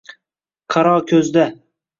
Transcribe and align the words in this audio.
Qaro 0.75 0.95
ko’zda 1.13 1.47